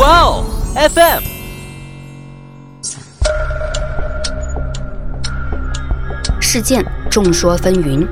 [0.00, 1.22] 哇哦，FM。
[6.40, 8.08] 事件众说纷纭，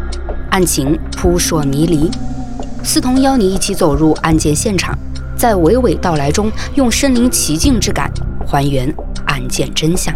[0.51, 2.11] 案情扑朔迷离。
[2.85, 4.95] 思彤邀你一起走入案件现场，
[5.35, 8.13] 在娓娓道来中，用身临其境之感
[8.47, 8.95] 还原
[9.25, 10.15] 案件真相。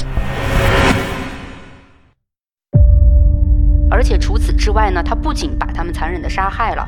[3.91, 6.87] 而且除此之外呢，他不仅把他们残忍的杀害了，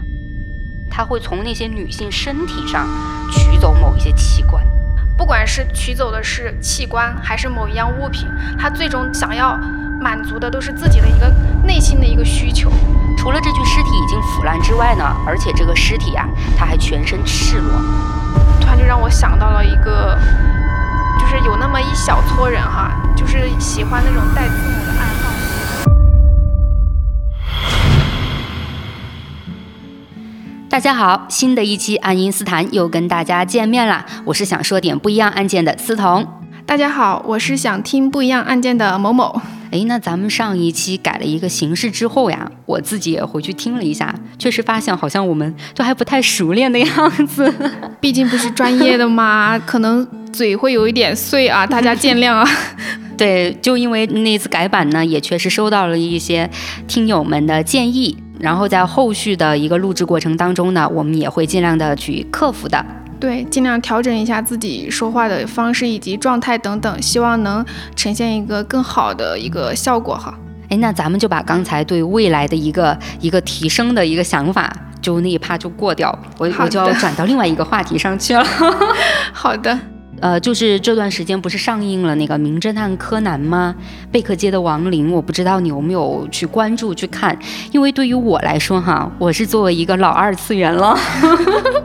[0.90, 2.86] 他会从那些女性身体上
[3.32, 4.62] 取走某一些器官。
[5.16, 8.28] 不管是取走的是器官，还是某一样物品，
[8.58, 9.56] 他最终想要
[10.00, 11.32] 满足的都是自己的一个
[11.64, 12.70] 内心的一个需求。
[13.16, 16.26] 除了这具尸体已经腐烂之外呢，而且这个尸体啊，
[16.58, 17.72] 他还全身赤裸。
[18.60, 20.18] 突然就让我想到了一个，
[21.18, 25.23] 就是有那么一小撮人哈，就是喜欢那种带字母的爱好。
[30.74, 34.04] 大家好，新的一期爱因斯坦又跟大家见面啦！
[34.24, 36.26] 我是想说点不一样案件的思彤。
[36.66, 39.40] 大家好，我是想听不一样案件的某某。
[39.70, 47.54] 哎，那咱们上一期改了一个形式之后呀，我自己也回去听了一下，确实发现好像我们都还不太熟练的样子。
[48.00, 52.44] 毕竟不是专业的嘛， 可能嘴会有一点碎啊，大家见谅啊。
[53.16, 56.48] 对，就因为那次改版呢，也确实收到了一些
[56.86, 58.16] 听友们的建议。
[58.40, 62.84] 然后在后续的一个录制过程当中呢，我们也会尽量的去克服的。
[63.20, 67.64] 对，尽量调整一下自己说话的方式以及状态等等，希望能
[67.94, 70.34] 呈现一个更好的一个效果哈。
[70.68, 74.70] 哎，那咱们就把刚才对未来的一个一个提升的一个想法，
[75.00, 78.44] 就那一趴就过掉，我我就要转到另外一个话题上去了。
[79.32, 79.93] 好的。
[80.20, 83.74] 呃，就是这段时间不是上映了那个《名侦探柯南》吗？
[84.10, 87.38] 贝克街的亡灵，我不知道你有没有去关注去看，
[87.72, 90.96] 因为对于我来说哈，我是作为一个老二次元了，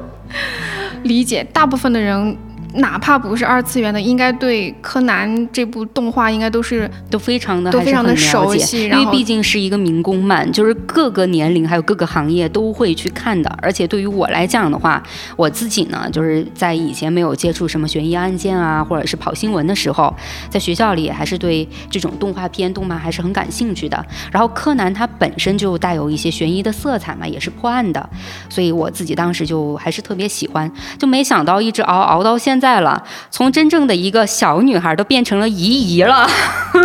[1.04, 2.38] 理解大部分的人。
[2.76, 13.50] 哪怕不是二次元的，应该对柯南这部动画应该都是都非常的都非常的熟悉，因为毕竟是一个民工漫，就是各个年龄还有各个行业都会去看的。
[13.60, 15.02] 而且对于我来讲的话，
[15.36, 20.14] 我自己呢，就是在以前没有接触什么悬疑案件啊，或者是跑新闻的时候，
[20.48, 24.06] 在学校里还是对这种动画片、动漫还是很感兴趣的。
[24.32, 28.08] 然后柯南它本身就带有一些悬疑的色彩嘛，也是破案的，
[28.48, 32.59] 所以我自己当时就还是特别喜欢，就没想到一直熬熬到现。
[32.60, 36.28] 在了，从真正的一个小女孩都变成了姨姨了，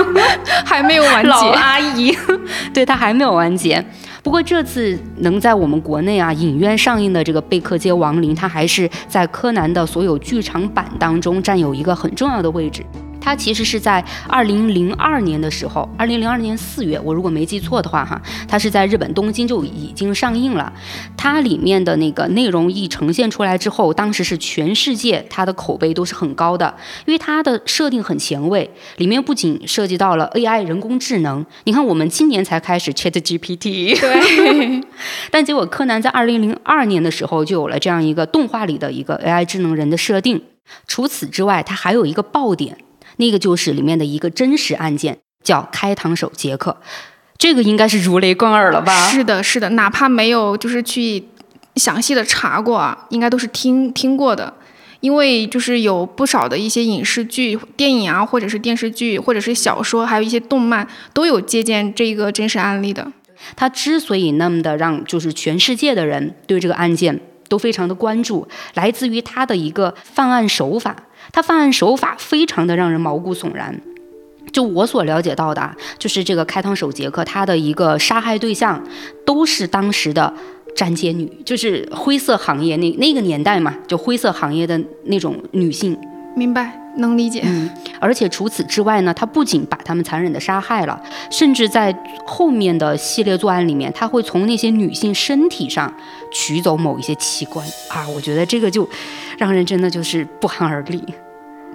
[0.65, 1.29] 还没有完结。
[1.29, 2.17] 老阿姨，
[2.73, 3.85] 对她还没有完结。
[4.23, 12.83] 不过这次能在我们国内啊影院上映的这个《贝克街亡灵》，它还是在柯南的所有剧场版当中占有一个很重要的位置。
[13.25, 20.71] 它其实是在二零零二年的时候，二零零二年四月，我如果没记错的话，哈，它是在日本东京就已经上映了。
[21.17, 26.75] 它里面的那个内容一呈现出来之后，当时是全世界它的口碑都是很高的，
[27.07, 34.83] 因为它的设定很前卫，里面不仅涉及到了 AI 人工智能，你看我们今年才开始 ChatGPT，对，
[35.33, 40.43] 但结果柯南在二零零二年的时候就有了这样一个动画里的一个 AI 智能人的设定。
[40.87, 42.77] 除此之外，它还有一个爆点。
[43.17, 46.77] 那个就是里面的一个真实案件，叫开膛手杰克，
[47.39, 49.09] 这个应该是如雷贯耳了吧？
[49.09, 51.25] 是的，是的，哪怕没有就是去
[51.77, 54.55] 详细的查过啊，应该都是听听过的，
[55.01, 63.13] 因为就是有不少的一些影视剧、电影啊，或者是电视剧，或者是小说，还有一些动漫都有借鉴这个真实案例的。
[63.57, 70.97] 他之所以那么的让就是全世界的人对这个案件都非常的关注，来自于他的一个犯案手法。
[71.35, 73.81] 他犯案手法非常的让人毛骨悚然，
[74.53, 78.81] 就我所了解到的，就是这个开膛手杰克，他的一个杀害对象
[79.27, 80.33] 都是当时的
[80.77, 85.99] 站街女，就是灰色行业那那个年代嘛，就灰色行业的那种女性。
[86.37, 87.43] 明白，能理解。
[87.45, 87.69] 嗯，
[88.01, 95.93] 而且除此之外呢，他不仅把他们残忍的杀害了，甚至在后面的系列作案里面，他会从那些女性身体上
[96.33, 98.89] 取走某一些器官啊，我觉得这个就
[99.39, 101.03] 让人真的就是不寒而栗。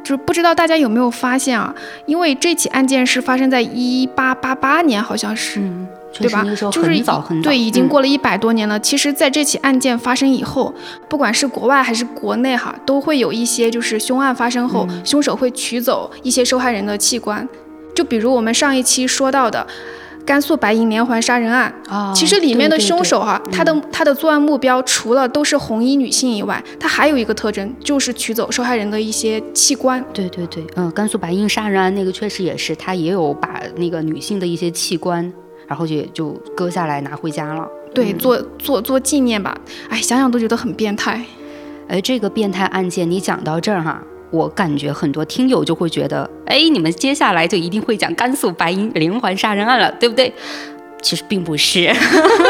[0.03, 1.73] 就是不知道大家有没有发现啊？
[2.05, 5.61] 因为这起案件是发生在一八八八年，好像是，
[6.13, 6.43] 对吧？
[6.43, 8.79] 就是很早很早，对，已经过了一百多年了。
[8.79, 10.73] 其实，在这起案件发生以后，
[11.07, 17.47] 不管是国外还是国内，哈，都会有一些就是凶案发生后，凶手会取走一些受害人的器官。
[17.95, 19.65] 就比如我们上一期说到的。
[20.29, 30.05] 甘肃白银连环杀人案啊，其实里面的凶手哈，他的他的作案目标除了都是红衣女性以外，他还有一个特征，就是取走受害人的一些器官。
[30.13, 35.33] 对对对，嗯，甘肃白银杀人案那个确实也是，他也有把那个女性的一些器官，
[35.65, 37.67] 然后就就割下来拿回家了。
[37.95, 39.57] 对，做做做纪念吧。
[39.89, 41.25] 哎，想想都觉得很变态。
[41.87, 44.03] 哎，这个变态案件你讲到这儿哈。
[44.31, 50.33] 我感觉很多听友就会觉得，哎，你们接下来就一定会讲甘肃白银连环杀人案了，对不对？
[51.01, 51.91] 其实并不是，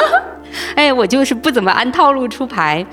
[0.76, 2.86] 哎，我就是不怎么按套路出牌。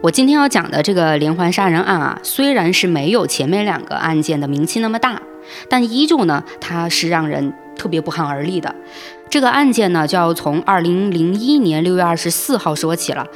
[0.00, 5.20] 我今天要讲的这个连环杀人案啊，虽然是没有前面两个案件的名气那么大，
[5.68, 8.74] 但依旧呢，它是让人特别不寒而栗的。
[9.30, 13.26] 这个案件呢，就要从二零零一年六月二十四号说起了。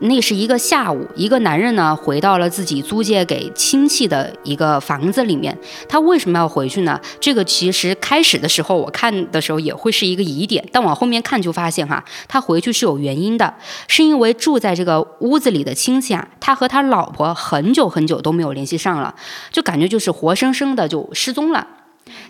[0.00, 5.56] 那是一个下午，一个男人呢回到了自己租借给亲戚的一个房子里面。
[5.88, 7.00] 他为什么要回去呢？
[7.20, 13.54] 这个其实开始的时候我看的时候也会是一个疑点，但往后面看就发现哈，他回去是有原因的，
[13.86, 19.14] 是因为住在这个屋子里的亲戚啊，他和他老婆很久很久都没有联系上了，
[19.52, 21.64] 就感觉就是活生生的就失踪了。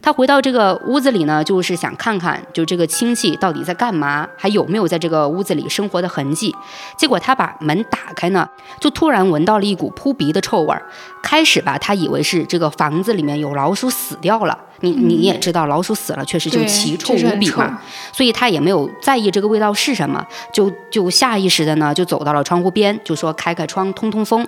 [0.00, 6.54] 他回到这个屋子里呢，就是想看看，就这个亲戚到底在干嘛，还有没有在这个屋子里生活的痕迹。
[6.96, 8.48] 结果他把门打开呢，
[8.80, 10.82] 就突然闻到了一股扑鼻的臭味儿。
[11.22, 14.58] 开始吧，他以为是这个房子里面有老鼠死掉了。
[14.84, 17.80] 你你也知道，老鼠死了确实就奇臭无比嘛，
[18.12, 24.46] 所以他也没有在意这个味道是什么，就就下意识的呢，就走到了窗户边，就说开开窗通通风。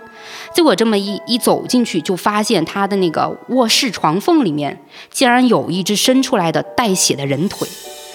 [0.55, 4.79] 结果这么一一走进去，就发现他的那个卧室床缝里面
[5.11, 7.67] 竟然有一只伸出来的带血的人腿。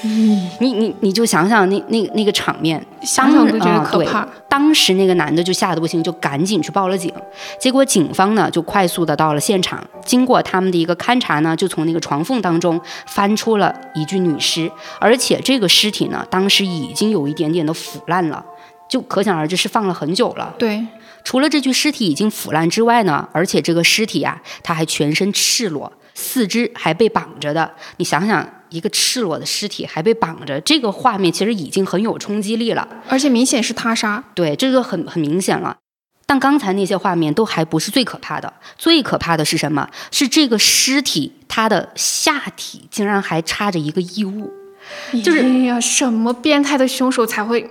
[0.03, 4.27] 嗯，你你你就想想那那那个场面，想想都觉得可怕。
[4.49, 7.13] 当时那个男的就吓得不行，就赶紧去报了警。
[7.59, 18.43] 结果警方呢就快速的到了现场，经过他们的一个勘查呢，就从那个床缝当中翻出了一具女尸，而且这个尸体呢当时已经有一点点的腐烂了，
[18.89, 20.53] 就可想而知是放了很久了。
[20.57, 20.83] 对，
[21.23, 27.71] 除了这具尸体已经腐烂之外呢，而且这个尸体啊，他还全身赤裸，四肢还被绑着的。
[27.97, 28.47] 你想想。
[28.71, 34.23] 一个赤裸的尸体还被绑着，这个画面其实已经很有冲击力了，而且明显是他杀。
[34.33, 35.77] 对，这个很很明显了。
[36.25, 39.89] 但刚才那些画面都还不是最可怕的，最可怕的是什么？
[40.11, 44.49] 是这个尸体，它的下体竟然还插着一个异物，
[45.23, 47.69] 就是哎呀，什么变态的凶手才会？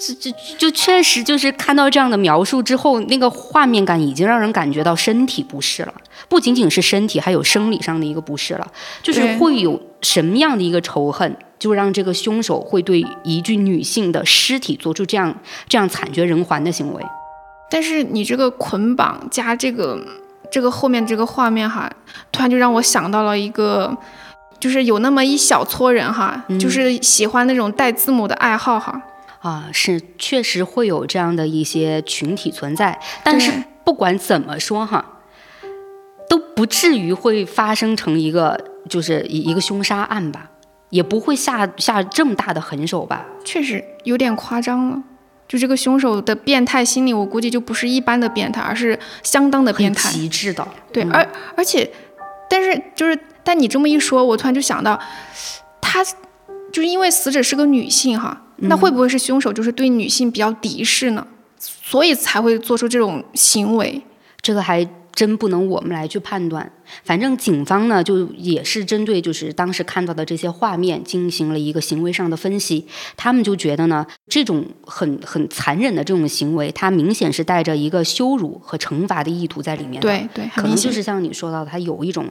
[0.00, 5.92] 就就就确实就是看到这样的描述之后，那个画面感已经让人感觉到身体不适了，
[6.26, 8.66] 不仅仅是身体，还有生理上的一个不适了。
[9.02, 15.36] 就是会有什么样的一个仇恨，就让这个凶手会对一具女性的尸体做出这样
[15.68, 17.04] 这样惨绝人寰的行为？
[17.70, 20.02] 但是你这个捆绑加这个
[20.50, 21.92] 这个后面这个画面哈，
[22.32, 23.94] 突然就让我想到了一个，
[24.58, 29.02] 就是有那么一小撮人哈，就是喜欢那种带字母的爱好哈。
[29.40, 33.50] 啊，是确实会有这样的一些群体存在，但是
[33.84, 35.22] 不管怎么说哈，
[36.28, 40.50] 都不至于会发生成一个就是一一个凶杀案吧，
[40.90, 43.24] 也不会下下这么大的狠手吧。
[43.42, 45.02] 确实有点夸张了，
[45.48, 50.68] 就这个凶手的变态心理，我估计就不是一般的变态，而是相当的变态，极致的。
[50.92, 51.26] 对，而
[51.56, 51.90] 而且，
[52.50, 55.00] 但是就是，但你这么一说，我突然就想到，
[55.80, 56.04] 他
[56.70, 58.42] 就是因为死者是个女性哈。
[58.60, 61.26] 那会不会是凶手就是对女性比较敌视呢？
[61.58, 64.02] 所以才会做出这种行为？
[64.40, 66.70] 这个还真不能我们来去判断。
[67.04, 72.86] 反正警方呢，就也是针对就是当时看到的这些画面进行了一个行为上的分析。
[73.16, 80.00] 他们就觉得呢，这种很很残忍的这种行为，它明显是带着一个羞辱和惩罚的意图在里面。
[80.00, 82.26] 对对，可能就是像你说到的，他有一种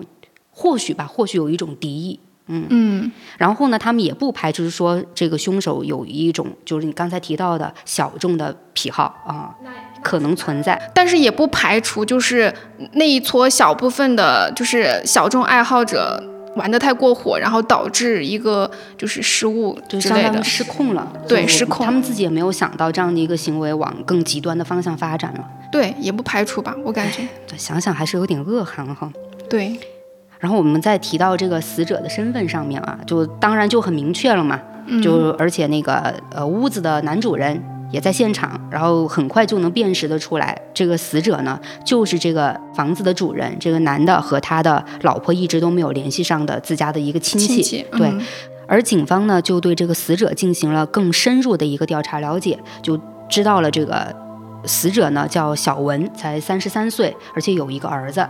[0.50, 2.20] 或许吧，或许有一种敌意。
[2.50, 2.68] 嗯。
[2.70, 9.56] 嗯，然后呢，他们也不排除说这个凶手有一种就是你刚才提到的小众的癖好啊，
[10.04, 12.54] 可能存在，但是也不排除就是
[12.94, 16.22] 那一撮小部分的，就是小众爱好者
[16.56, 29.12] 玩的太过火，然后导致一个就是失误就相当于失控了，对，失控，他们自己也没有想到这样的一个行为往更极端的方向发展了，对，也不排除吧，我感觉，想想还是有点恶寒哈，
[29.50, 29.78] 对。
[30.40, 34.58] 然后我们再提到这个死者的身份上面啊，就当然就很明确了嘛，
[35.04, 48.10] 就而且那个呃屋子的男主人也在现场，然后很快就能辨识得出来，这个死者呢就是这个房子的主人，这个男的和他的老婆一直都没有联系上的自家的一个亲戚，对，
[48.66, 54.16] 而警方呢就对这个死者进行了更深入的一个调查了解，就知道了这个。
[54.66, 58.28] 死者呢叫小文，才三十三岁，而且有一个儿子。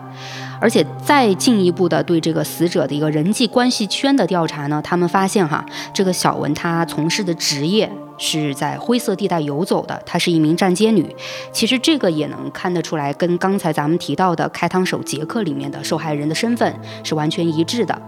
[0.62, 11.16] 而且再进一步的对这个死者的一个人际关系圈的调查呢，他们发现哈，这个小文他从事的职业是在灰色地带游走的，她是一名站街女。
[11.54, 18.02] 其实这个也能看得出来，跟刚才咱们提到的开膛手杰克里面的受害人的身份是完全一致的。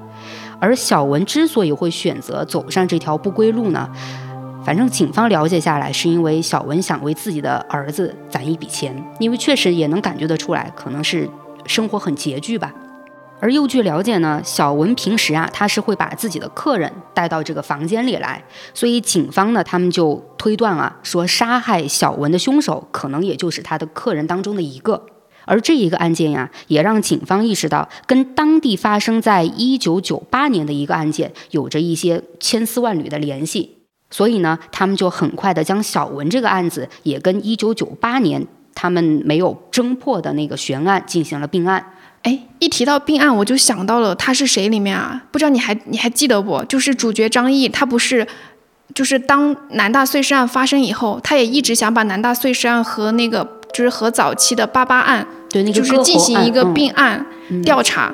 [0.59, 3.89] 而小文之所以会选择走上这条不归路呢？
[4.63, 11.27] 反正警方了解下来，是因为小文想为自己的儿子攒一笔钱，因为确实也能感觉得出来，可能是
[11.65, 12.73] 生活很拮据吧。
[13.39, 25.07] 而又据了解呢，小文平时啊，他是会把自己的客人带到这个房间里来，所以警方呢，他们就推断啊，说杀害小文的凶手可能也就是他的客人当中的一个。
[25.45, 33.80] 而这一个案件呀，也让警方意识到，跟当地发生在一九九八年的一个案件有着一些千丝万缕的联系。
[34.11, 41.83] 所以呢，他们就很快的将小文这个案子也跟一九九八年他们没有侦破的那个悬案进行了并案。
[42.23, 45.23] 哎，一提到并案，我就想到了他是谁里面啊？
[45.31, 46.63] 不知道你还你还记得不？
[46.65, 48.27] 就是主角张译，他不是，
[48.93, 57.25] 就是当南大碎尸案发生以后，他也一直想把南大碎尸案和那个就是和早期的八八案，对那个就是进行一个并案
[57.63, 58.13] 调查。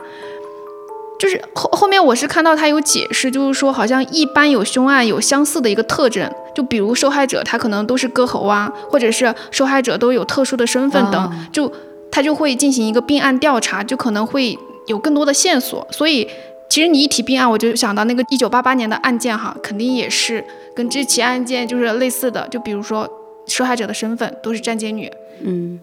[1.20, 11.72] 就是后后面我是看到他有解释，就是说好像一般有凶案有相似的一个特征，就比如受害者他可能都是割喉啊，或者是受害者都有特殊的身份等，就。
[12.10, 14.58] 他就会进行一个并案调查，就可能会
[14.88, 15.86] 有更多的线索。
[15.92, 16.28] 所以，
[16.68, 20.44] 其实你一提并案，我就想到那个一九八八年的案件哈，肯定也是
[20.74, 22.48] 跟这起案件就是类似的。
[22.48, 23.08] 就比如说，
[23.46, 25.12] 受害者的身份都是站街女。
[25.44, 25.80] 嗯，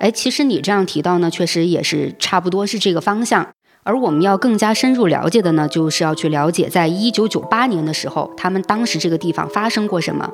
[0.00, 3.48] 哎，其实你这样提到呢，确实也是差不多是这个方向。
[3.82, 10.30] 而我们要更加深入了解的呢，就是要去了解在一九九八年的时候，他们当时这个地方发生过什么。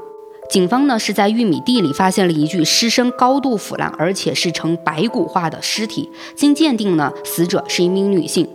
[0.48, 6.08] 警方呢是在玉米地里发现了一具尸身高度腐烂，而且是呈白骨化的尸体。
[6.36, 8.48] 经鉴定呢，死者是一名女性。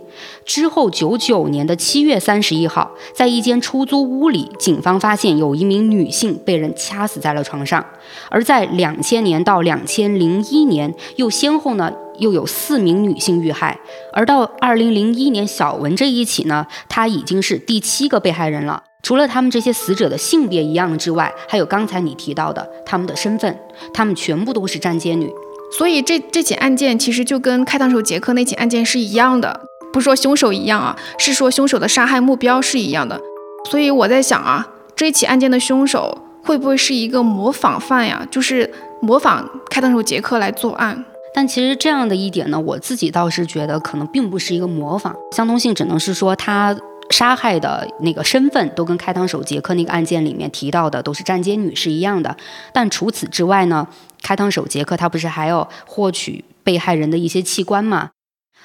[0.46, 7.84] 之后，九九年的七月三十一号，在一间出租屋里，警方发现有一名女性被人掐死在了床上。
[8.30, 13.78] 而在两千年到两千零一年，又先后呢又有四名女性遇害。
[14.12, 18.82] 而到二零零一年小文这一起呢，她已经是第七个被害人了。
[19.02, 23.58] 除了他们这些死者的性别一样之外，还有刚才你提到的他们的身份，
[23.92, 25.28] 他们全部都是站街女。
[25.76, 29.60] 所以这这起案件其实就跟开膛手杰克那起案件是一样的，
[29.92, 33.20] 不是说凶手一样啊，是说凶手的杀害目标是一样的。
[33.68, 38.24] 所以我在想啊，这起案件的凶手会不会是一个模仿犯呀？
[38.30, 41.04] 就是模仿开膛手杰克来作案。
[41.34, 46.76] 但其实这样的一点呢，我自己倒是觉得可能并不是一个模仿，相同性只能是说他。
[47.10, 52.34] 杀害的那个身份都跟开膛手杰克那个案件里面提到的都是站街女是一样的，
[52.72, 53.86] 但除此之外呢，
[54.22, 58.12] 开膛手杰克他不是还要获取被害人的一些器官吗？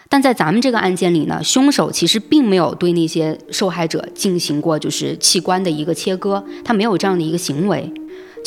[0.07, 7.91] 但在咱们这个案件里呢，凶手其实并没有对那些受害者进行过就是器官的一个切割，他没有这样的一个行为。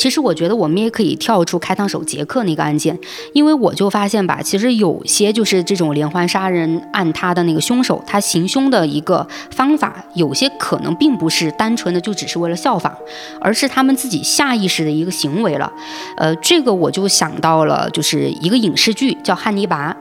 [0.01, 2.97] 其实我觉得我们也可以跳出开膛手杰克那个案件，
[3.33, 12.91] 因为我就发现吧，其实有些就是这种连环杀人案，他的那个凶手他行凶的一个方法，有些可能并不是单纯的就只是为了效仿，
[13.39, 15.71] 而是他们自己下意识的一个行为了。
[16.17, 19.93] 呃，这个我就想到了，就是一个影视剧叫《汉尼拔》，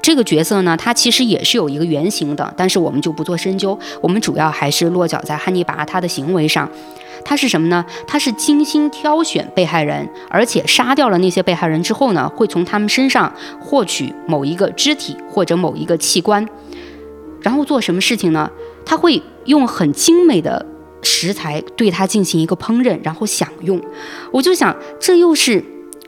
[0.00, 6.70] 这个角色呢，他其实也是有一个原型的，但是我们就不做深究，我们主要还是落脚在汉尼拔他的行为上。
[7.24, 7.84] 他是什么呢？
[8.06, 16.46] 他是精心挑选被害人，而且杀掉了那些被害人之后呢，会从他们身上获取某一个肢体或者某一个器官，
[17.40, 18.50] 然后做什么事情呢？
[18.84, 20.66] 他会用很精美的
[21.02, 23.80] 食材对他进行一个烹饪，然后享用。
[24.32, 25.64] 我就想，这又是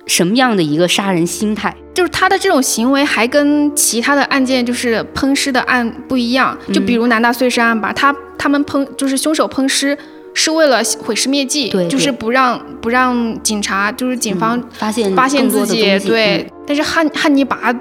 [0.07, 1.75] 什么样的一个杀人心态？
[1.95, 6.59] 就是他的这种行为还跟其他的案件，就是烹尸的案不一样。
[6.73, 9.97] 就比如南大碎尸案吧，他他们烹就是凶手烹尸。
[10.35, 16.47] 是为了毁尸灭迹，就是不让不让警察，就是警方发现发现自己对。
[16.67, 17.73] 但是汉汉尼拔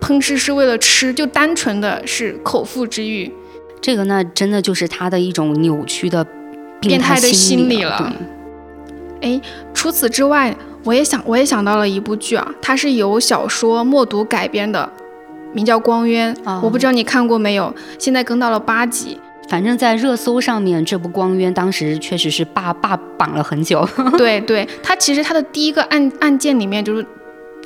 [0.00, 3.30] 烹尸是为了吃，就单纯的是口腹之欲。
[3.80, 6.24] 这个呢，真的就是他的一种扭曲的
[6.80, 8.12] 变态的心理了。
[9.20, 9.40] 哎，
[9.74, 14.88] 除此之外，我也想我也想到了一部剧啊，它是由小说默读改编的，
[15.52, 19.18] 名叫《光渊》，我不知道你看过没有，现在更到了八集。
[19.52, 23.86] 反正，在热搜上面，这部《光渊》当时确实是霸霸榜了很久。
[24.16, 27.06] 对，对，他其实他的第一个案案件里面就是。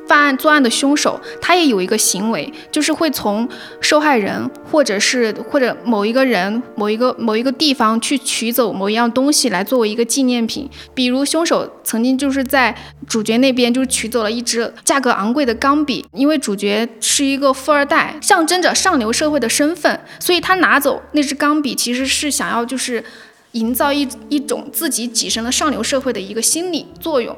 [0.06, 3.48] 犯案作案的凶手，他也有一个行为，就是会从
[3.80, 10.68] 受害人或者是或者某一个人、某一个某一个地方去取走某一样东西来作为一个纪念品。
[10.94, 12.74] 比如凶手曾经就是在
[13.06, 23.04] 主角那边就是取走了一支价格昂贵的钢笔，因为主角是一个富二代，象征着上流社会的身份，所以他拿走那支钢笔其实是想要就是
[23.52, 27.36] 营造一一种自己跻身了上流社会的一个心理作用。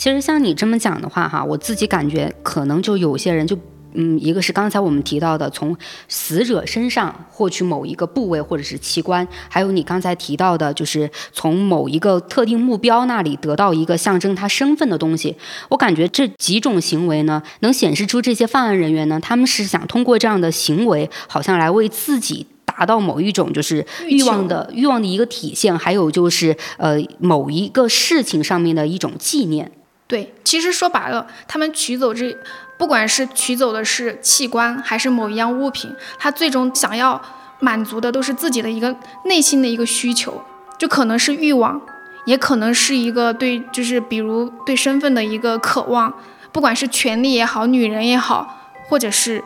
[0.00, 3.54] 其实像你这么讲的话，哈，我自己感觉可能就有些人就
[3.92, 5.76] 嗯，一个是刚才我们提到的从
[6.08, 15.36] 死者身上获取某一个部位或者是器官，还有你刚才提到的，就是从某一个特定目标那里得到一个象征他身份的东西。
[15.68, 29.70] 我感觉这几种行为呢，能显示出这些犯案人员呢，他们是想通过这样的行为，好像来为自己达到某一种就是欲望的欲望的一个体现，还有就是呃某一个事情上面的一种纪念。
[30.10, 32.36] 对，其实说白了，他们取走这。
[32.76, 37.20] 不管是取走的是器官还是某一样物品，他最终想要
[37.60, 40.42] 满足的都是自己的一个内心的一个需求，
[40.78, 41.80] 就可能是欲望，
[42.24, 46.12] 也可能是一个对，就是比如对身份的一个渴望，
[46.50, 49.44] 不管是权力也好，女人也好，或者是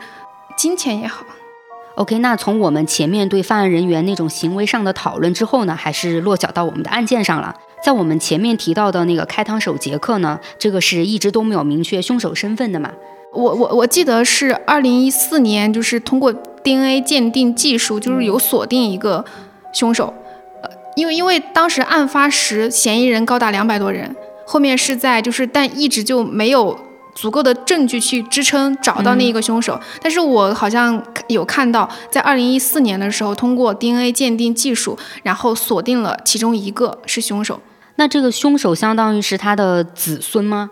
[0.57, 1.25] 金钱也好。
[1.95, 7.53] OK，那从我们前面对犯案人员那种行为上的讨论之后呢，还是落脚到我们的案件上了。
[7.85, 12.91] 在我们前面提到的那个开膛手杰克呢，这个是一直都没有明确凶手身份的嘛。
[13.31, 19.23] 我我我记得是二零一四年，就是通过 DNA 鉴定技术，就是有锁定一个
[19.71, 20.11] 凶手。
[20.63, 24.15] 呃，因为因为当时案发时嫌疑人高达两百多人，
[24.47, 26.75] 后面是在就是但一直就没有
[27.13, 29.79] 足够的证据去支撑找到那一个凶手。
[30.01, 37.61] 但是我好像有看到，在二零一四年的时候，通过 DNA 鉴定技术，然后锁定了其中一个是凶手。
[37.95, 40.71] 那这个凶手相当于是他的子孙吗？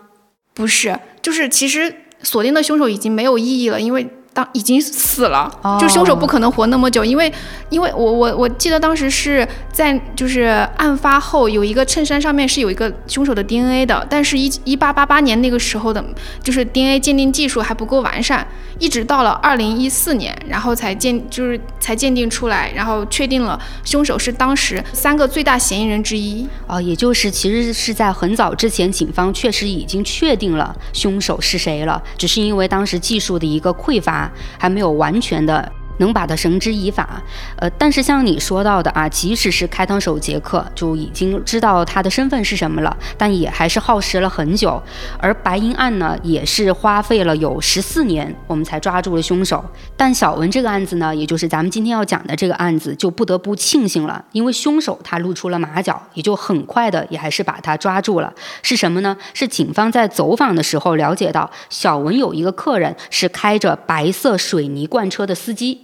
[0.52, 1.96] 不是，就是其实。
[2.22, 4.08] 锁定的凶手已经没有意义了，因为。
[4.34, 5.48] 当已经死了，
[5.80, 7.32] 就凶手不可能活那么久，因为，
[7.70, 16.04] 因为我我我记得当时是在就是案发后有一个衬衫上面是有一个凶手的 DNA 的，但是，一一八八八年那个时候的，
[16.42, 18.44] 就是 DNA 鉴定技术还不够完善，
[18.80, 26.44] 一直到了二零一四年，然后才鉴就是才鉴定出来，然后确定了凶手是当时三个最大嫌疑人之一。
[26.66, 34.23] 哦，也就是其实是在很早之前，警方确实已经确定了凶手是谁了，只是因为当时技术的一个匮乏。
[34.58, 35.70] 还没有完全的。
[35.98, 37.22] 能把他绳之以法，
[37.56, 44.82] 呃，但是像你说到的啊，即使是开膛手杰克就已经知道他的身份是什么了，但也还是耗时了很久。
[45.18, 49.64] 而白银案呢，也是花费了有十四年，我们才抓住了凶手。
[49.96, 58.32] 但小文这个案子呢，也就是咱们今天要讲的这个案子，就不得不庆幸了，因为凶手他露出了马脚，也就很快的也还是把他抓住了。
[58.62, 59.16] 是什么呢？
[59.32, 65.82] 是警方在走访的时候了解到，小文有一个客人是开着白色水泥罐车的司机。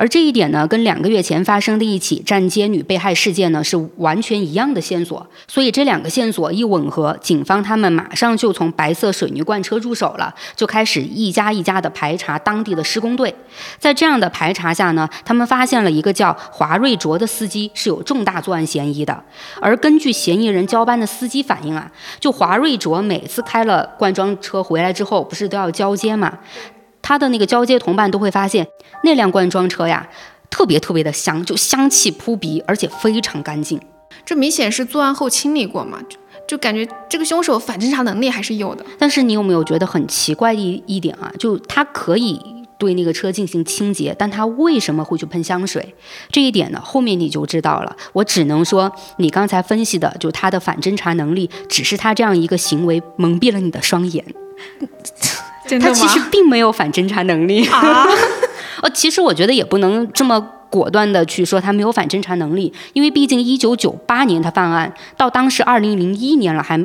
[0.00, 13.34] 而这一点呢，跟两个月前发生的一起站街女被害事件呢是完全一样的线索，所以这两个线索一吻合，警方他们马上就从白色水泥罐车入手了，就开始一家一家的排查当地的施工队。
[13.78, 19.22] 在这样的排查下呢，他们发现了一个叫华瑞卓的司机是有重大作案嫌疑的。
[19.60, 26.38] 而根据嫌疑人交班的司机反映啊，就华瑞卓每次开了罐装车回来之后，不是都要交接嘛？
[27.10, 28.64] 他的那个交接同伴都会发现，
[29.02, 30.08] 那辆罐装车呀，
[30.48, 33.80] 特别特别的香，就香气扑鼻，而且非常干净。
[34.24, 35.98] 这明显是作案后清理过嘛？
[36.08, 38.86] 就就感觉这个凶手反侦查能力还是有的。
[38.96, 41.32] 但是你有没有觉得很奇怪一一点啊？
[41.36, 42.40] 就他可以
[42.78, 45.96] 对那个车进行清洁，但他为什么会去喷香水？
[46.30, 47.96] 这一点呢，后面你就知道了。
[48.12, 54.24] 我只能说，你刚才分析的，就他的反侦查能力，只是他这样一个行为蒙蔽了你的双眼。
[55.78, 58.06] 他其实并没有反侦查能力啊！
[58.82, 66.80] 呃， 其实我觉得也不能这么果断的去说他没有反侦查能力，因为毕竟一九九八年他犯案，到当时二零零一年了，还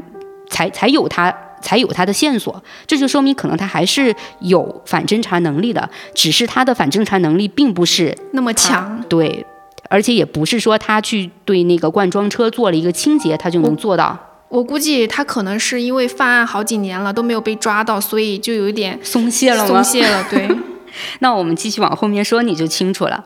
[0.49, 9.45] 才才有他才有他的线索，这就说明可能他还是有反侦查能力的，只是他的反侦查能力并不是那么强，对，
[9.89, 14.19] 而且也不是说他去对那个罐装车做了一个清洁，他就能做到。
[14.47, 20.47] 我估计他可能是因为犯案好几年了都没有被抓到，所以就有一点松懈了松懈了，对。
[21.19, 23.25] 那我们继续往后面说，你就清楚了。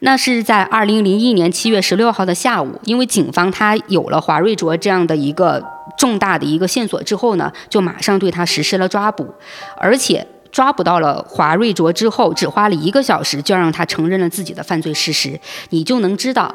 [0.00, 5.60] 那是在二零零一年七月十六号的下午，因为警方他有了华瑞卓这样的一个
[5.96, 9.34] 重大的一个线索之后呢，就马上对他实施了抓捕，
[9.78, 16.54] 而且抓捕到了华瑞卓之后，只花了一个小时就让他承认了自己的犯罪事实，你就能知道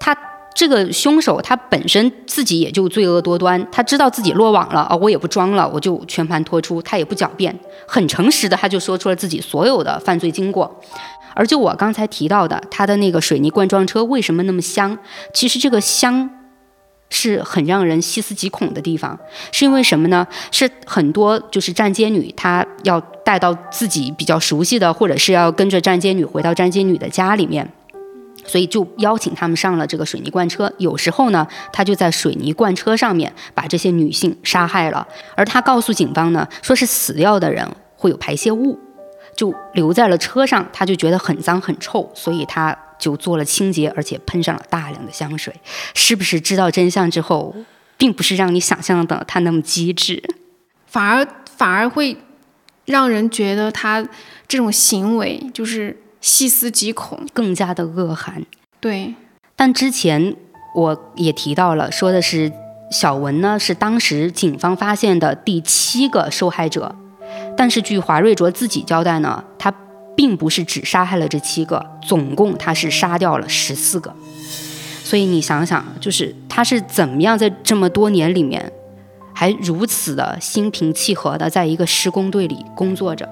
[0.00, 0.16] 他。
[0.54, 10.80] 这个凶手他本身自己也就罪恶多端，他知道自己落网了啊，我也不装了，我就全盘托出，他也不狡辩，很诚实的，他就说出了自己所有的犯罪经过。
[11.34, 14.98] 而就我刚才提到的，他的那个水泥罐装车为什么那么香？
[15.32, 16.28] 其实这个香
[17.08, 19.18] 是很让人细思极恐的地方，
[19.50, 20.26] 是因为什么呢？
[20.50, 27.66] 是很多就是站街女，她要带到自己比较熟悉的，或者是要跟着站街女回到站街女的家里面。
[28.44, 30.72] 所以就邀请他们上了这个水泥罐车。
[30.78, 35.06] 有时候呢，他就在水泥罐车上面把这些女性杀害了。
[35.36, 38.78] 而他告诉警方呢，说是死掉的人会有排泄物，
[39.36, 45.54] 就留在了车上，他就觉得很脏很臭，所以他就做了清洁，而且喷上了大量的香水。
[45.94, 47.54] 是不是知道真相之后，
[47.96, 50.22] 并不是让你想象的他那么机智，
[50.86, 51.26] 反而
[51.56, 52.16] 反而会
[52.86, 54.04] 让人觉得他
[54.48, 58.42] 这种行为就是细思极恐，更加的恶寒。
[58.80, 59.14] 对，
[59.54, 60.34] 但之前
[60.74, 62.50] 我也提到了，说的是
[62.90, 66.94] 小文呢是当时警方发现的第七个受害者。
[67.56, 69.72] 但是据华瑞卓自己交代呢，他
[70.16, 74.14] 并不是只杀害了这七个，总共他是杀掉了十四个。
[75.02, 78.72] 所以你想想，就是他是怎么样在这么多年里面，
[79.34, 83.28] 还如此的心平气和的在一个施工队里工作着？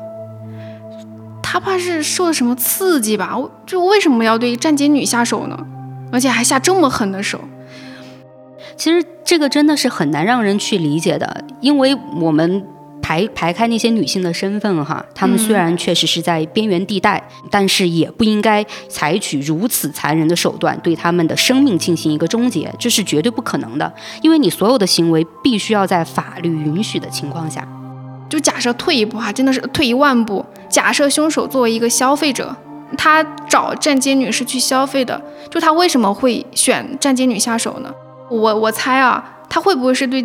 [1.52, 3.36] 他怕是受了什么刺激吧？
[3.66, 5.58] 就为什么要对站街女下手呢？
[6.12, 7.40] 而且还下这么狠的手？
[8.76, 12.64] 其实这个真的是很难让人去理解的，因为我们。
[13.02, 23.92] 排排开那些女性的身份哈，她们虽然确实是在边缘地带，但是也不应该采取如此残忍的手段对她们的生命进行一个终结，这是绝对不可能的。
[24.22, 27.66] 因为你所有的行为必须要在法律允许的情况下。
[28.30, 32.56] 就假设退一步哈，真的是退一万步，假设凶手作为一个消费者，
[32.96, 37.92] 他找站街女是去消费的，就他为什么会选站街女下手呢？
[38.30, 40.24] 我我猜啊，他会不会是对？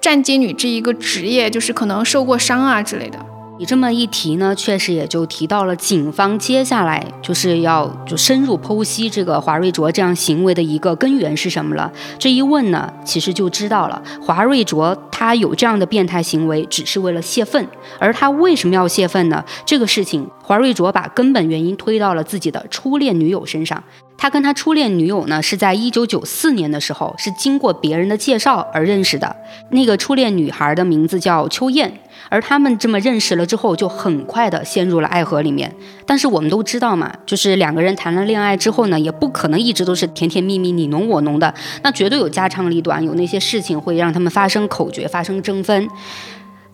[0.00, 3.18] 站街女这一个职业，就是可能受过伤啊之类的。
[3.56, 11.92] 你这么一提呢，确实也就提到了警方接下来就是要就深入剖析这个华瑞卓这样行为的一个根源是什么了。
[12.18, 17.64] 这一问呢，其实就知道了，华瑞卓他有这样的变态行为，只是为了泄愤。
[18.00, 19.44] 而他为什么要泄愤呢？
[19.64, 23.80] 这个事情，华瑞卓把根本原因推到了自己的初恋女友身上。
[24.24, 29.36] 他跟他初恋女友呢，是在一九九四年的时候，是经过别人的介绍而认识的。
[29.68, 31.92] 那个初恋女孩的名字叫秋燕，
[32.30, 35.70] 而他们这么认识了之后，就很快的陷入了爱河里面。
[36.06, 45.86] 但是我们都知道嘛，就是两个人谈了恋爱之后呢，也不可能一直都是甜甜蜜蜜、你侬我侬的，那绝对有家长里短，有那些事情会让他们发生口角、发生争分。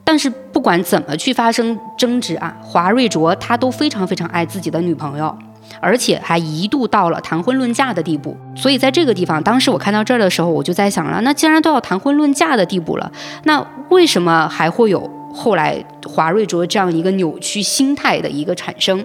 [0.04, 5.36] 但是不管怎么去发生争执啊，华瑞卓他都非常非常爱自己的女朋友。
[5.80, 13.10] 而且还一度到了谈婚论嫁的地步，所以在这个地方，当时我看到这儿的时候，我就在想了，那既然都要谈婚论嫁的地步了，
[13.44, 19.04] 那为什么还会有后来华瑞卓这样一个扭曲心态的一个产生？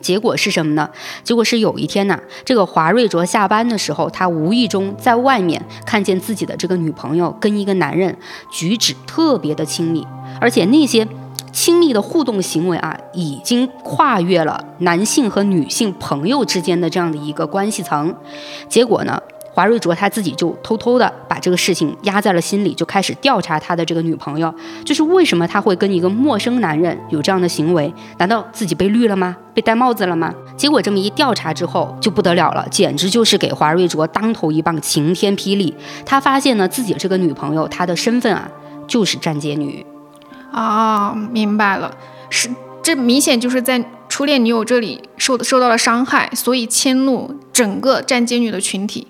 [0.00, 0.88] 结果是什么呢？
[1.24, 8.16] 结果是有一天呢，这个华瑞卓下班的时候，他无意中在外面看见自己的这个女朋友跟一个男人
[8.50, 10.06] 举止特别的亲密，
[10.40, 11.06] 而且那些。
[11.52, 18.14] 亲密的互动行为啊，已经跨越了男性和女性朋友之间的这样的一个关系层。
[18.68, 19.20] 结果呢，
[19.52, 27.92] 华瑞卓他自己就偷偷的把这个事情压在了心里，就开始调查他的这个女朋友，就是为什么他会跟一个陌生男人有这样的行为？
[28.18, 29.36] 难道自己被绿了吗？
[29.52, 30.32] 被戴帽子了吗？
[30.56, 35.74] 结果这么一调查之后就不得了了，简直就是给华瑞卓当头一棒，晴天霹雳。
[36.06, 38.48] 他发现呢，自己这个女朋友她的身份啊，
[38.86, 39.84] 就是站街女。
[40.52, 41.96] 啊，明白了，
[42.28, 42.50] 是
[42.82, 49.06] 这明显就是在初恋女友这里受受到了伤害，所以迁怒整个站街女的群体。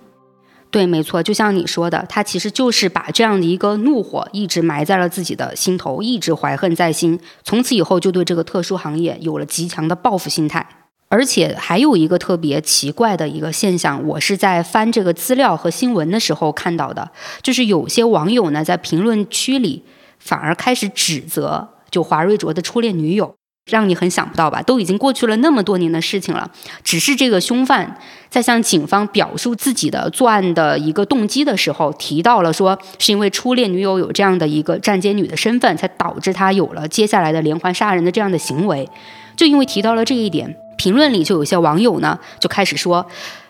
[0.71, 10.65] 对，没错，就像你说的，他其实就是把这样的一个怒火一直埋在了自己的心头，一直怀恨在心，从此以后就对这个特殊行业有了极强的报复心态。
[11.09, 17.11] 而且还有一个特别奇怪的一个现象，我是在翻这个资料和新闻的时候看到的，
[17.43, 19.83] 就是有些网友呢在评论区里。
[20.21, 23.35] 反而开始指责，就华瑞卓的初恋女友，
[23.69, 24.63] 让你很想不到吧？
[24.63, 26.51] 都已经过去了那么多年的事情了，
[26.85, 38.89] 只是这个凶犯在向警方表述自己的作案的一个动机的时候，提到了说，是因为初恋女友有这样的一个站街女的身份，才导致他有了接下来的连环杀人的这样的行为。
[39.37, 43.07] 就因为提到了这一点，评论里就有些网友呢就开始说，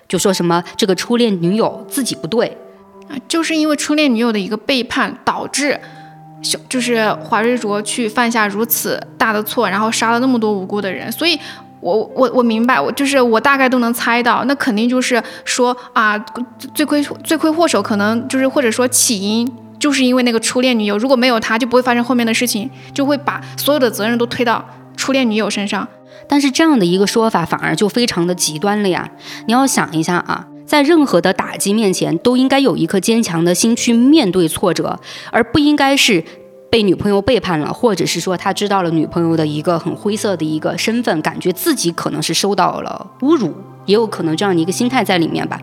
[0.09, 2.57] 就说什么这个初恋女友自己不对
[3.09, 5.81] 啊，就是因为初恋女友的一个背叛导致。
[6.69, 11.39] 就是华瑞卓去犯下如此大的错，然后杀了那么多无辜的人，所以，
[11.81, 16.19] 我我我明白，我就是我大概都能猜到，那肯定就是说啊，
[16.75, 24.65] 罪魁罪魁祸首可能就是或者说起因就是因为那个初恋女友，如果没有他，就不会发生后面的事情，就会把所有的责任都推到
[24.97, 25.87] 初恋女友身上。
[26.29, 29.11] 但是这样的一个说法反而就非常的极端了呀！
[29.47, 35.01] 你要想一下啊，在任何的打击面前，都应该有一颗坚强的心去面对挫折，
[35.33, 36.23] 而不应该是
[36.71, 43.53] 被女朋友背叛了，或者是说他知道了女朋友的一个很灰色的一个身份，感觉自己可能是受到了侮辱，
[43.85, 45.61] 也有可能这样的一个心态在里面吧。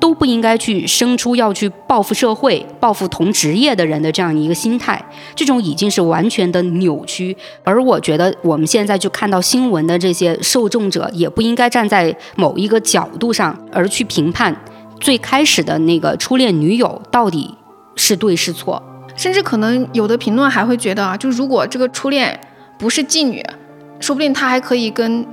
[0.00, 5.00] 都不应该去生出要去报复社会、报复同职业的人的这样一个心态，
[5.36, 7.36] 这种已经是完全的扭曲。
[7.62, 14.56] 而我觉得我们现在就看到新闻的这些受众者，也不应该站在某一个角度上而去评判
[14.98, 17.54] 最开始的那个初恋女友到底
[17.94, 18.82] 是对是错。
[19.14, 22.40] 甚至可能有的评论还会觉得啊，就如果这个初恋
[22.78, 23.44] 不是妓女，
[24.00, 25.26] 说不定他还可以跟。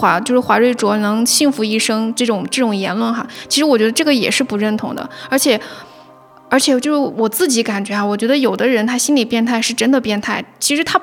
[0.00, 5.60] 华就是华瑞卓能幸福一生这种这种言论哈，其实我觉得这个也是不认同的，而且
[6.48, 11.00] 而且就是我自己感觉啊，我觉得有的人他心理变态是真的变态，其实他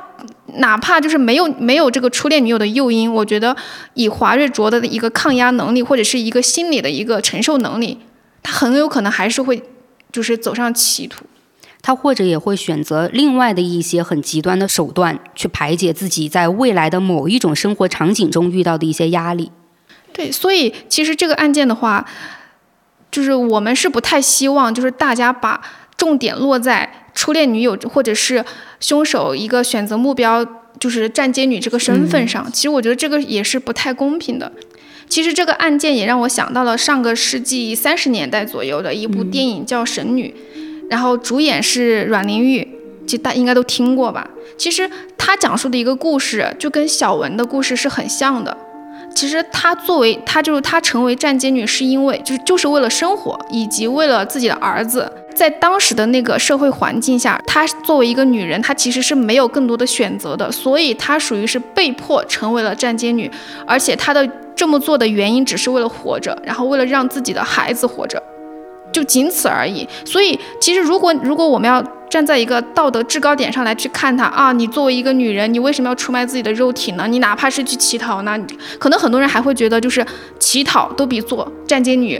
[0.55, 3.55] 哪怕就是没有没有这个初恋女友的诱因，我觉得
[3.93, 7.99] 以华瑞卓的一个抗压能力或者是一个心理的一个承受能力，
[8.41, 9.61] 他很有可能还是会
[10.11, 11.23] 就是走上歧途。
[11.87, 19.49] 他或者也会选择另外的一些很极端的手段去排解自己在未来的某一种生活场景中遇到的一些压力。
[20.11, 22.05] 对，所以其实这个案件的话，
[23.09, 25.61] 就是我们是不太希望，就是大家把
[25.95, 28.43] 重点落在初恋女友或者是
[28.81, 30.45] 凶手一个选择目标
[30.77, 32.51] 就是站街女这个身份上。
[32.51, 34.51] 其实我觉得这个也是不太公平的。
[35.07, 40.35] 其实这个案件也让我想到了上个世纪三十年代左右的一部电影，叫《神女》。
[40.89, 42.67] 然后主演是阮玲玉，
[43.05, 44.27] 就大应该都听过吧？
[44.57, 48.55] 其实她讲述的一个故事就跟小文的故事是很像的。
[49.13, 55.11] 其实她作为她就是她成为站街女，是因为就是就是为了生活，以及为了自己的儿子。
[55.35, 63.29] 在当时的那个社会环境下，她作为一个女人，她其实是没有更多的选择的，所以她属于是被迫成为了站街女。
[63.67, 68.21] 而且她的这么做的原因只是为了活着，然后为了让自己的孩子活着。
[68.97, 69.87] 就仅此而已。
[70.03, 77.05] 所以，其实如果如果我们要站在一个道德制高点上来去看他啊，你作为一个女人，你为什么要出卖自己的肉体呢？
[77.07, 78.35] 你哪怕是去乞讨呢？
[78.79, 80.03] 可能很多人还会觉得，就是
[80.39, 82.19] 乞讨都比做站街女，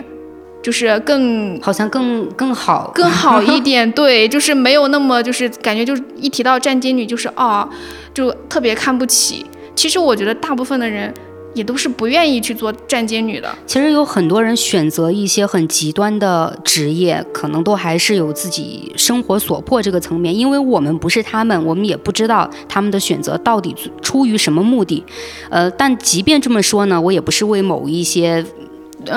[0.62, 3.90] 就是更好像更更好更好一点。
[3.94, 7.68] 对，就是没有那么就是感觉就是一提到站街女就是啊，
[8.14, 9.44] 就特别看不起。
[9.76, 11.12] 其实我觉得大部分的人。
[11.58, 13.50] 也都是不愿意去做站街女的。
[13.66, 20.34] 其实有很多人选择一些很极端的职业，可能都还是有自己生活所迫这个层面。
[20.34, 25.04] 因为我们不是他们，我们也不知道他们的选择到底出于什么目的。
[25.50, 28.46] 呃，但即便这么说呢，我也不是为某一些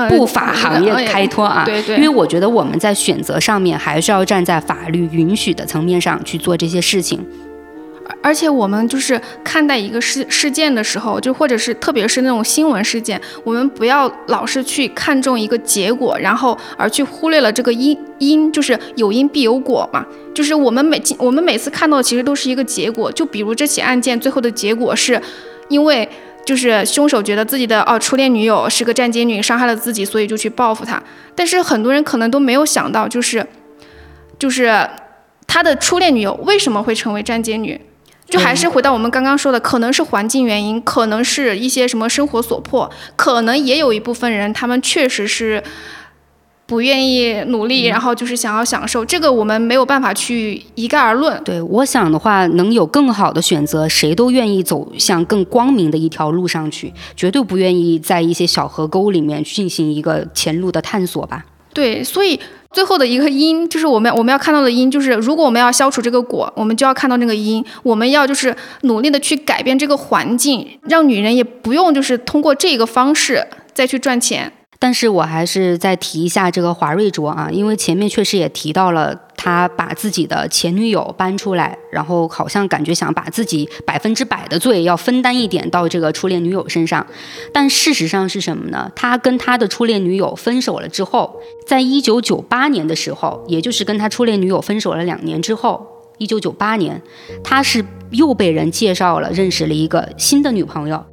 [0.08, 1.64] 不法行业开脱啊。
[1.64, 1.96] 对对。
[1.96, 7.20] 因为我觉得我们在选择上面还是要站在法律允许的层面上去做这些事情。
[8.22, 20.04] 而且我们就是看待一个事事件的时候，就或者是特别是那种新闻事件，我们不要老是去看重一个结果，然后而去忽略了这个因因，就是有因必有果嘛。
[20.34, 23.10] 就是我们每我们每次看到其实都是一个结果。
[23.12, 25.20] 就比如这起案件最后的结果是，
[25.68, 26.08] 因为
[26.44, 31.02] 就是凶手觉得自己的哦初恋女友是个站街女，伤害了自己，所以就去报复她。
[31.34, 33.44] 但是很多人可能都没有想到，就是
[34.38, 34.88] 就是
[35.46, 37.80] 他的初恋女友为什么会成为站街女？
[38.30, 45.62] 就还是回到我们刚刚说的，可能是环境原因，可能是一些什么生活所迫，可能也有一部分人，他们确实是
[46.66, 49.04] 不愿意努力，然后就是想要享受。
[49.04, 51.42] 这个我们没有办法去一概而论。
[51.42, 61.44] 对，我想的话，能有更好的选择，谁都愿意走向更光明的一条路上去，绝对不愿意在一些小河沟里面进行一个前路的探索吧。
[61.72, 62.40] 对，所以。
[62.72, 67.64] 最后的一个因，就是我们我们要看到的因，就是如果我们要消除这个果，我们就要看到那个因。
[67.82, 74.52] 我们要就是努力的去改变这个环境，让女人也不用就是通过这个方式再去赚钱。
[74.82, 87.06] 但是我还是再提一下这个华瑞卓啊，因为前面确实也提到了他把自己的前女友搬出来，然后好像感觉想把自己百分之百的罪要分担一点到这个初恋女友身上。
[87.52, 88.90] 但事实上是什么呢？
[88.96, 97.02] 他跟他的初恋女友分手了之后，在一九九八年的时候，也就是跟他初恋女友分手了两年之后，一九九八年，
[97.44, 101.04] 他是又被人介绍了认识了一个新的女朋友。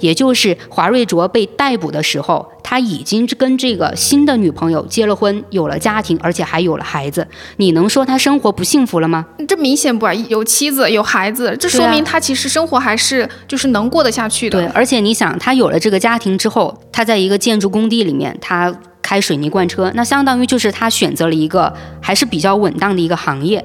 [0.00, 7.26] 也就是华瑞卓被逮捕的时候，他已经跟这个新的女朋友结了婚，有了家庭，而且还有了孩子。
[7.56, 9.26] 你能说他生活不幸福了吗？
[9.46, 14.58] 这明显不啊，有妻子有孩子，这说明他其实生活还是就是能过得下去的。
[14.58, 23.64] 对，而且你想，他有了这个家庭之后，他在一个建筑工地里面，他开水泥罐车，那相当于就是他选择了一个还是比较稳当的一个行业。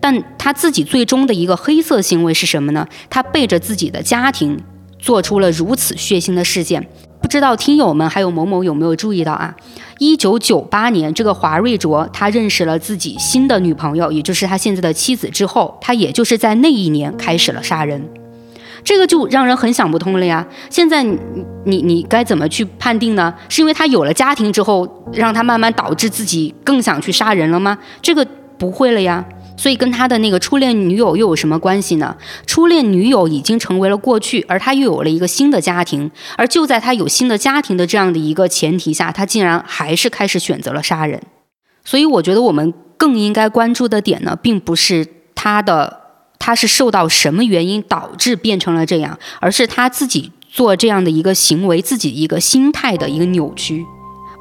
[0.00, 2.84] 但他自己最终的一个黑色行为是什么呢？
[3.08, 4.58] 他背着自己的家庭。
[5.02, 6.86] 做出了如此血腥的事件，
[7.20, 9.54] 不知道听友们还有某某有没有注意到啊？
[9.98, 18.08] 一九九八年，这个华瑞卓他认识了自己新的女朋友，也就是他现在的妻子之后，他也就是在那一年开始了杀人。
[18.84, 20.46] 这个就让人很想不通了呀。
[20.70, 21.18] 现在你
[21.64, 23.34] 你你该怎么去判定呢？
[23.48, 27.78] 是因为他有了家庭之后，让他慢慢导致自己更想去杀人了吗？
[28.00, 28.24] 这个
[28.56, 29.24] 不会了呀。
[29.62, 32.16] 所以跟他的那个初恋女友又有什么关系呢？
[32.48, 36.10] 初恋女友已经成为了过去，而他又有了一个新的家庭。
[36.36, 41.22] 而就在他有新的家庭的这样的一个前提下，他竟然还是开始选择了杀人。
[41.84, 46.00] 所以我觉得我们更应该关注的点呢，并不是他的
[46.40, 53.84] 他是受到什么原因导致变成了这样，而是他自己做这样的一个行为，自己一个心态的一个扭曲。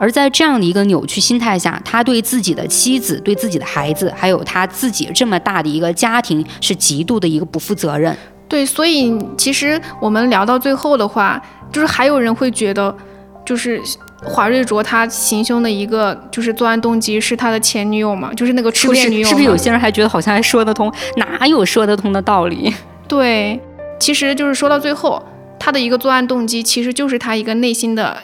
[0.01, 8.17] 而在这样的一个扭曲心态下，他对自己的妻子、对自己的孩子，还有他自己这么大的一个家庭，是极度的一个不负责任。
[8.49, 11.39] 对，所以其实我们聊到最后的话，
[11.71, 12.97] 就是还有人会觉得，
[13.45, 13.79] 就是
[14.23, 19.27] 华瑞卓他行凶的一个就是作案动机是他的前女友嘛，就是那个初恋女友。
[19.27, 20.91] 是不是有些人还觉得好像还说得通？
[21.17, 22.73] 哪有说得通的道理？
[23.07, 23.61] 对，
[23.99, 25.23] 其实就是说到最后，
[25.59, 28.17] 他的一个作案动机其实就是他一个内心的。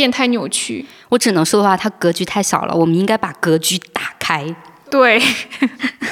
[0.00, 2.74] 变态扭曲，我只能说的话，他格局太小了。
[2.74, 4.46] 我们应该把格局打开。
[4.90, 5.20] 对，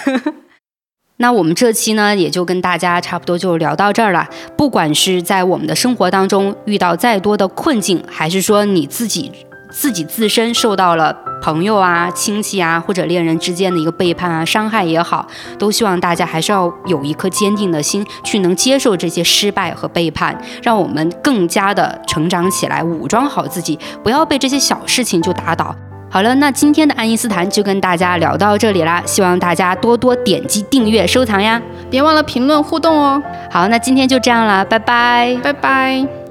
[1.16, 4.28] 那我们这期呢，也就跟大家差不多就聊到这儿了。
[4.58, 9.32] 不管是在我们的生活当中遇到再多的困境，还是说你自己。
[9.70, 15.26] 自己自身受到了朋友啊、亲戚啊或者恋人之间的一个背叛啊、伤害也好，
[15.58, 25.74] 都希望大家还是要有一颗坚定的心，去能接受这些失败和背叛，让我们更加的成长起来，武装好自己，不要被这些小事情就打倒。
[26.10, 33.22] 好了，那今天的爱因斯坦就跟大家聊到这里啦，希望大家多多点击订阅、收藏呀，别忘了评论互动哦。
[33.50, 36.27] 好，那今天就这样了，拜拜，拜拜。